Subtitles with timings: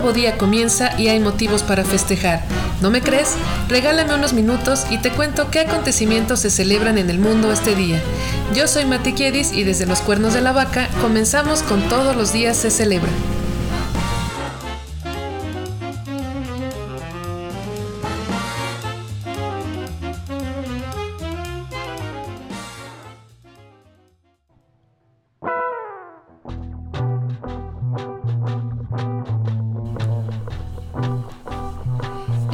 [0.00, 2.40] nuevo día comienza y hay motivos para festejar.
[2.80, 3.34] ¿No me crees?
[3.68, 8.00] Regálame unos minutos y te cuento qué acontecimientos se celebran en el mundo este día.
[8.54, 12.32] Yo soy Mati Kiedis y desde los cuernos de la vaca comenzamos con todos los
[12.32, 13.10] días se celebra.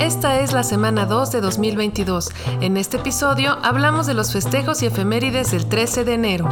[0.05, 2.29] Esta es la semana 2 de 2022.
[2.61, 6.47] En este episodio hablamos de los festejos y efemérides del 13 de enero.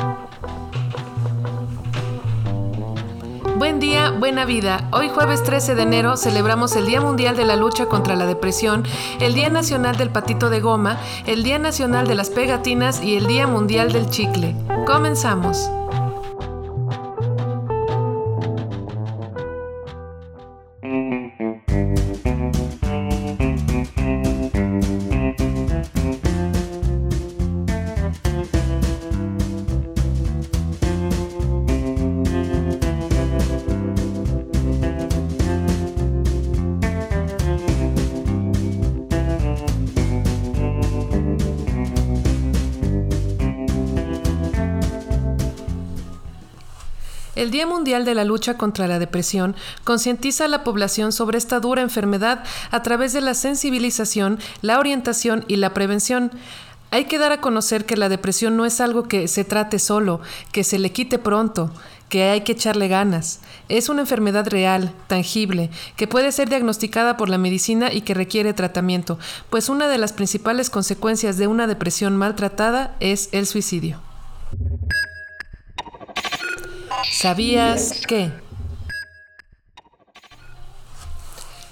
[3.59, 4.89] Buen día, buena vida.
[4.91, 8.85] Hoy jueves 13 de enero celebramos el Día Mundial de la Lucha contra la Depresión,
[9.21, 13.27] el Día Nacional del Patito de Goma, el Día Nacional de las Pegatinas y el
[13.27, 14.57] Día Mundial del Chicle.
[14.87, 15.69] Comenzamos.
[47.35, 51.61] El Día Mundial de la Lucha contra la Depresión concientiza a la población sobre esta
[51.61, 56.31] dura enfermedad a través de la sensibilización, la orientación y la prevención.
[56.91, 60.21] Hay que dar a conocer que la depresión no es algo que se trate solo,
[60.53, 61.73] que se le quite pronto,
[62.11, 63.41] que hay que echarle ganas.
[63.71, 68.53] Es una enfermedad real, tangible, que puede ser diagnosticada por la medicina y que requiere
[68.53, 69.19] tratamiento,
[69.49, 74.12] pues una de las principales consecuencias de una depresión maltratada es el suicidio.
[77.11, 78.31] ¿Sabías que?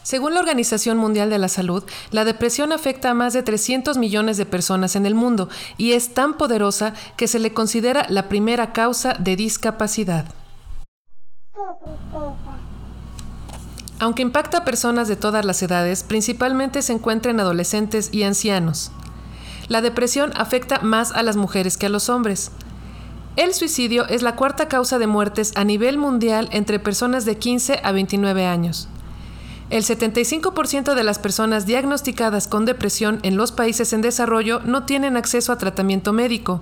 [0.02, 4.36] Según la Organización Mundial de la Salud, la depresión afecta a más de 300 millones
[4.38, 8.72] de personas en el mundo y es tan poderosa que se le considera la primera
[8.72, 10.24] causa de discapacidad.
[14.00, 18.90] Aunque impacta a personas de todas las edades, principalmente se encuentra en adolescentes y ancianos.
[19.68, 22.50] La depresión afecta más a las mujeres que a los hombres.
[23.36, 27.80] El suicidio es la cuarta causa de muertes a nivel mundial entre personas de 15
[27.82, 28.88] a 29 años.
[29.70, 35.16] El 75% de las personas diagnosticadas con depresión en los países en desarrollo no tienen
[35.16, 36.60] acceso a tratamiento médico.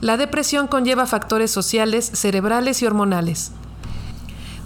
[0.00, 3.52] La depresión conlleva factores sociales, cerebrales y hormonales.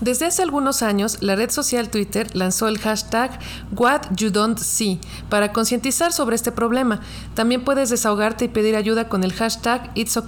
[0.03, 3.39] Desde hace algunos años, la red social Twitter lanzó el hashtag
[3.71, 4.99] What You Don't See
[5.29, 7.01] para concientizar sobre este problema.
[7.35, 10.19] También puedes desahogarte y pedir ayuda con el hashtag It's.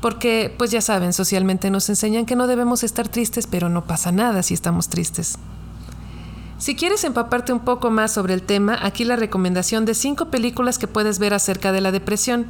[0.00, 4.10] Porque, pues ya saben, socialmente nos enseñan que no debemos estar tristes, pero no pasa
[4.10, 5.38] nada si estamos tristes.
[6.58, 10.78] Si quieres empaparte un poco más sobre el tema, aquí la recomendación de cinco películas
[10.78, 12.46] que puedes ver acerca de la depresión.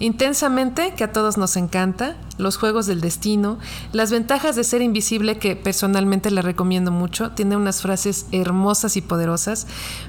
[0.00, 3.58] Intensamente, que a todos nos encanta, Los Juegos del Destino,
[3.92, 9.02] Las Ventajas de Ser Invisible, que personalmente la recomiendo mucho, tiene unas frases hermosas y
[9.02, 9.66] poderosas,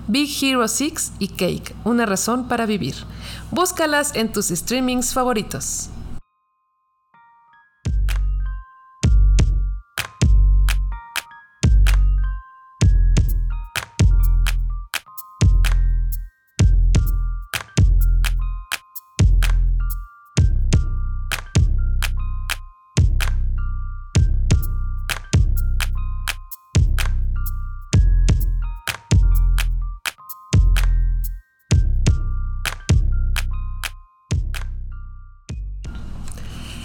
[0.08, 2.96] Big Hero 6 y Cake, Una Razón para Vivir.
[3.52, 5.90] Búscalas en tus streamings favoritos.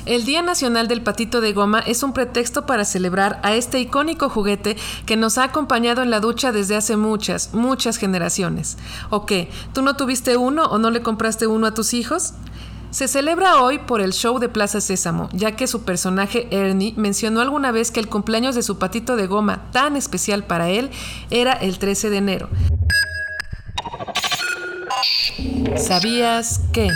[0.07, 4.29] El Día Nacional del Patito de Goma es un pretexto para celebrar a este icónico
[4.29, 8.79] juguete que nos ha acompañado en la ducha desde hace muchas, muchas generaciones.
[9.11, 9.51] ¿O qué?
[9.75, 12.35] ¿Tú no tuviste uno o no le compraste uno a tus hijos?
[12.93, 17.41] Se celebra hoy por el show de Plaza Sésamo, ya que su personaje Ernie mencionó
[17.41, 20.89] alguna vez que el cumpleaños de su patito de goma tan especial para él
[21.31, 22.49] era el 13 de enero.
[25.77, 26.91] ¿Sabías qué?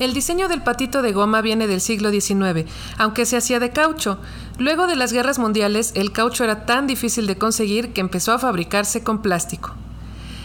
[0.00, 2.64] El diseño del patito de goma viene del siglo XIX,
[2.96, 4.18] aunque se hacía de caucho.
[4.56, 8.38] Luego de las guerras mundiales, el caucho era tan difícil de conseguir que empezó a
[8.38, 9.74] fabricarse con plástico.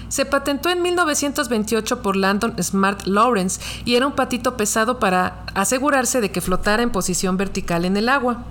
[0.09, 6.19] Se patentó en 1928 por Landon Smart Lawrence y era un patito pesado para asegurarse
[6.19, 8.43] de que flotara en posición vertical en el agua.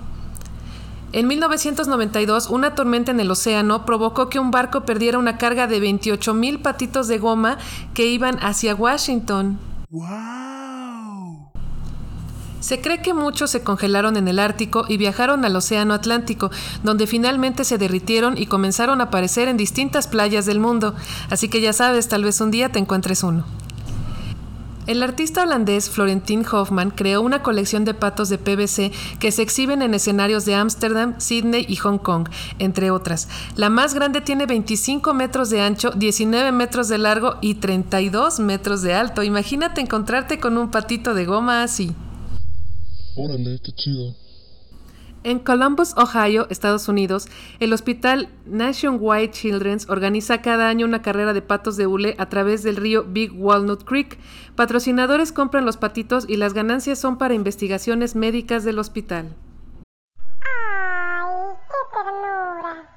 [1.11, 5.79] En 1992, una tormenta en el océano provocó que un barco perdiera una carga de
[5.79, 7.59] 28 mil patitos de goma
[7.93, 9.59] que iban hacia Washington.
[12.65, 16.49] Se cree que muchos se congelaron en el Ártico y viajaron al Océano Atlántico,
[16.81, 20.95] donde finalmente se derritieron y comenzaron a aparecer en distintas playas del mundo,
[21.29, 23.45] así que ya sabes, tal vez un día te encuentres uno.
[24.87, 29.83] El artista holandés Florentin Hoffman creó una colección de patos de PVC que se exhiben
[29.83, 33.27] en escenarios de Ámsterdam, Sydney y Hong Kong, entre otras.
[33.55, 38.81] La más grande tiene 25 metros de ancho, 19 metros de largo y 32 metros
[38.81, 39.21] de alto.
[39.21, 41.95] Imagínate encontrarte con un patito de goma así.
[43.17, 44.13] Órale, qué chido.
[45.23, 47.27] En Columbus, Ohio, Estados Unidos,
[47.59, 52.61] el hospital Nationwide Children's organiza cada año una carrera de patos de hule a través
[52.61, 54.19] del río Big Walnut Creek.
[54.55, 59.35] Patrocinadores compran los patitos y las ganancias son para investigaciones médicas del hospital.
[60.19, 62.89] ¡Ay, qué ternura!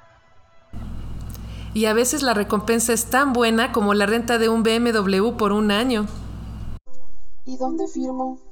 [1.73, 5.51] Y a veces la recompensa es tan buena como la renta de un BMW por
[5.51, 6.05] un año.
[7.45, 8.48] ¿Y dónde firmo?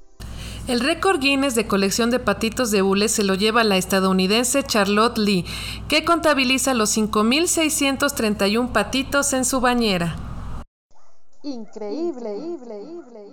[0.68, 5.18] El récord Guinness de colección de patitos de hule se lo lleva la estadounidense Charlotte
[5.18, 5.46] Lee,
[5.88, 10.18] que contabiliza los 5.631 patitos en su bañera.
[11.44, 13.27] Increíble, increíble, increíble.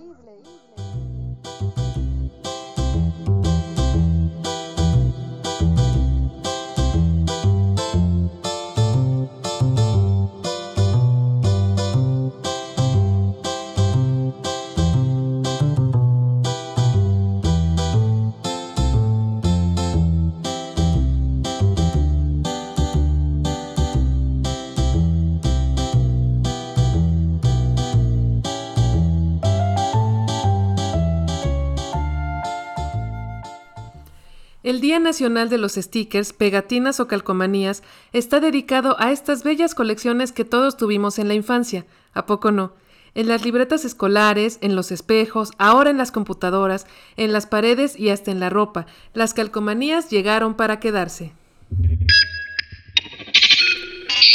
[34.75, 40.33] El Día Nacional de los Stickers, Pegatinas o Calcomanías está dedicado a estas bellas colecciones
[40.33, 41.87] que todos tuvimos en la infancia.
[42.13, 42.73] ¿A poco no?
[43.15, 48.09] En las libretas escolares, en los espejos, ahora en las computadoras, en las paredes y
[48.09, 48.87] hasta en la ropa.
[49.13, 51.31] Las calcomanías llegaron para quedarse.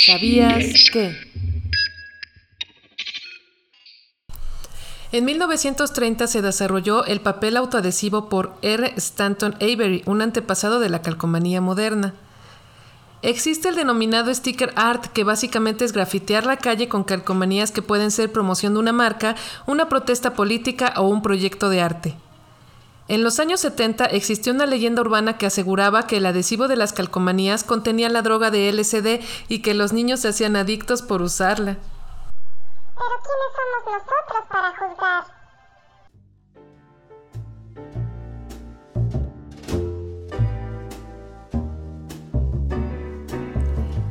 [0.06, 1.18] ¿Sabías qué?
[5.12, 8.94] En 1930 se desarrolló el papel autoadhesivo por R.
[8.98, 12.14] Stanton Avery, un antepasado de la calcomanía moderna.
[13.24, 18.12] Existe el denominado sticker art, que básicamente es grafitear la calle con calcomanías que pueden
[18.12, 19.36] ser promoción de una marca,
[19.66, 22.16] una protesta política o un proyecto de arte.
[23.08, 26.94] En los años 70 existió una leyenda urbana que aseguraba que el adhesivo de las
[26.94, 31.80] calcomanías contenía la droga de LSD y que los niños se hacían adictos por usarla.
[33.00, 35.24] Pero ¿quiénes somos nosotros para juzgar?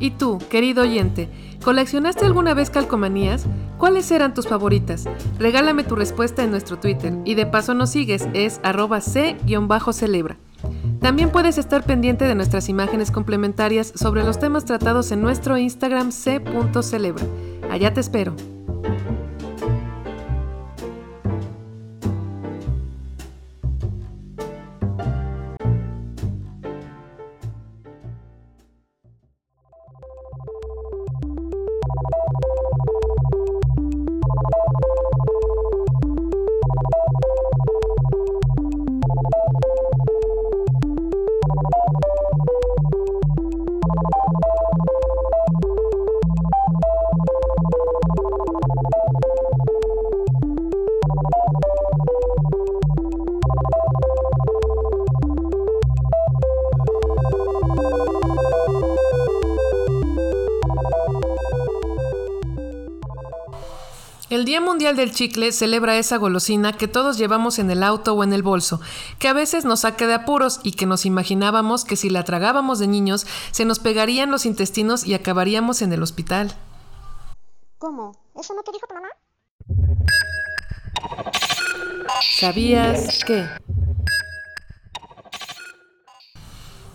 [0.00, 1.28] ¿Y tú, querido oyente,
[1.62, 3.44] coleccionaste alguna vez calcomanías?
[3.76, 5.04] ¿Cuáles eran tus favoritas?
[5.38, 10.38] Regálame tu respuesta en nuestro Twitter y de paso nos sigues, es arroba c-celebra.
[11.00, 16.10] También puedes estar pendiente de nuestras imágenes complementarias sobre los temas tratados en nuestro Instagram
[16.10, 17.26] c.celebra.
[17.70, 18.34] Allá te espero.
[64.38, 68.22] El Día Mundial del Chicle celebra esa golosina que todos llevamos en el auto o
[68.22, 68.80] en el bolso,
[69.18, 72.78] que a veces nos saca de apuros y que nos imaginábamos que si la tragábamos
[72.78, 76.54] de niños se nos pegarían los intestinos y acabaríamos en el hospital.
[77.78, 78.12] ¿Cómo?
[78.38, 79.08] ¿Eso no te dijo tu mamá?
[82.38, 83.44] ¿Sabías qué?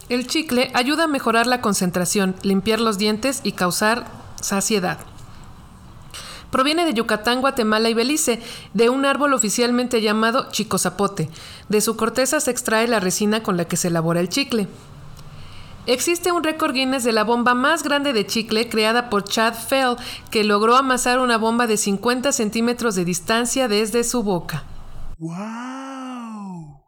[0.07, 4.05] El chicle ayuda a mejorar la concentración, limpiar los dientes y causar
[4.39, 4.99] saciedad.
[6.53, 8.39] Proviene de Yucatán, Guatemala y Belice,
[8.75, 11.27] de un árbol oficialmente llamado chicozapote.
[11.67, 14.67] De su corteza se extrae la resina con la que se elabora el chicle.
[15.87, 19.95] Existe un récord Guinness de la bomba más grande de chicle creada por Chad Fell,
[20.29, 24.63] que logró amasar una bomba de 50 centímetros de distancia desde su boca.
[25.17, 26.83] ¡Wow!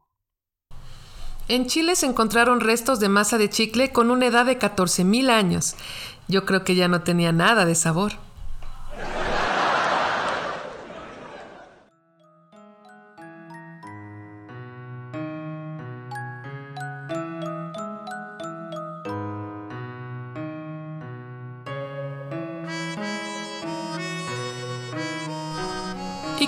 [1.48, 5.74] En Chile se encontraron restos de masa de chicle con una edad de 14.000 años.
[6.28, 8.25] Yo creo que ya no tenía nada de sabor.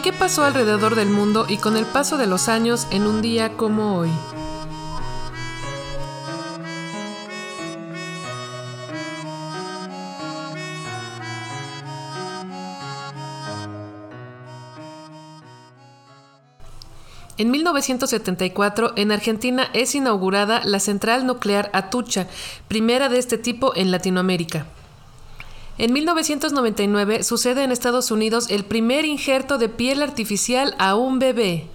[0.07, 3.57] Qué pasó alrededor del mundo y con el paso de los años en un día
[3.57, 4.09] como hoy.
[17.37, 22.27] En 1974, en Argentina es inaugurada la central nuclear Atucha,
[22.69, 24.67] primera de este tipo en Latinoamérica.
[25.79, 31.69] En 1999 sucede en Estados Unidos el primer injerto de piel artificial a un bebé.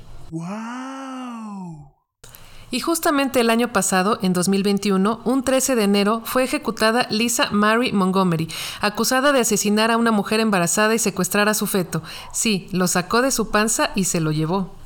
[2.73, 7.93] Y justamente el año pasado, en 2021, un 13 de enero, fue ejecutada Lisa Mary
[7.93, 8.49] Montgomery,
[8.81, 12.03] acusada de asesinar a una mujer embarazada y secuestrar a su feto.
[12.33, 14.82] Sí, lo sacó de su panza y se lo llevó.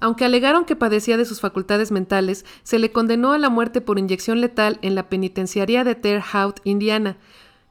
[0.00, 3.98] Aunque alegaron que padecía de sus facultades mentales, se le condenó a la muerte por
[3.98, 7.16] inyección letal en la penitenciaría de Terre Haute, Indiana.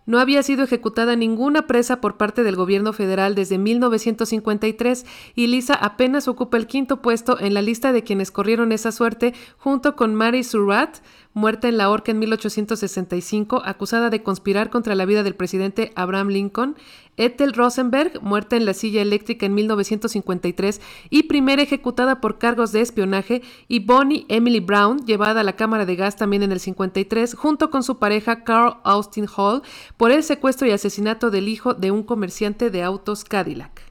[0.07, 5.05] No había sido ejecutada ninguna presa por parte del gobierno federal desde 1953
[5.35, 9.33] y Lisa apenas ocupa el quinto puesto en la lista de quienes corrieron esa suerte
[9.57, 10.99] junto con Mary Surratt,
[11.37, 16.29] muerta en la horca en 1865, acusada de conspirar contra la vida del presidente Abraham
[16.29, 16.75] Lincoln,
[17.15, 22.81] Ethel Rosenberg, muerta en la silla eléctrica en 1953 y primera ejecutada por cargos de
[22.81, 27.35] espionaje, y Bonnie Emily Brown, llevada a la cámara de gas también en el 53,
[27.35, 29.61] junto con su pareja Carl Austin Hall,
[29.95, 33.86] por el secuestro y asesinato del hijo de un comerciante de autos Cadillac.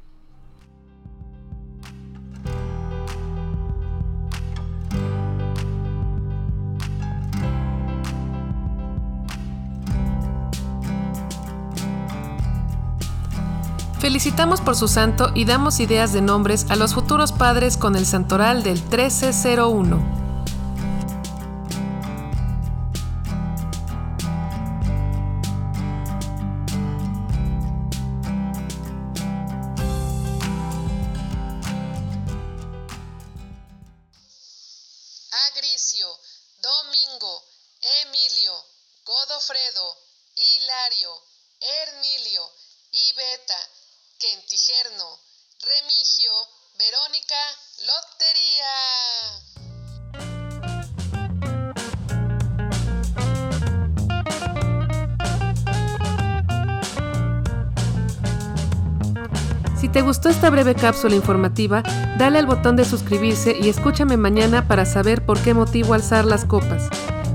[14.16, 18.06] Felicitamos por su santo y damos ideas de nombres a los futuros padres con el
[18.06, 20.25] santoral del 1301.
[45.66, 46.30] Remigio,
[46.78, 47.35] Verónica,
[47.88, 48.75] Lotería.
[59.76, 61.82] Si te gustó esta breve cápsula informativa,
[62.16, 66.44] dale al botón de suscribirse y escúchame mañana para saber por qué motivo alzar las
[66.44, 66.88] copas.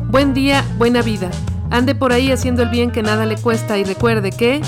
[0.06, 1.30] Buen día, buena vida.
[1.70, 4.62] Ande por ahí haciendo el bien que nada le cuesta y recuerde que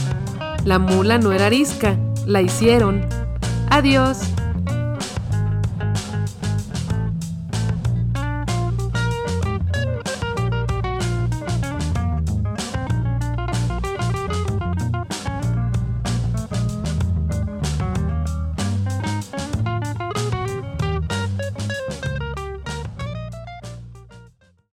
[0.66, 3.23] la mula no era arisca, la hicieron.
[3.74, 4.43] Adiós.